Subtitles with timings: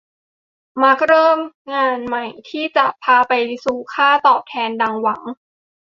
[0.83, 1.37] มักได้เริ่ม
[1.73, 3.33] งานใหม่ที่จะพาไป
[3.65, 5.21] สู่ค่าตอบแทนดังหวัง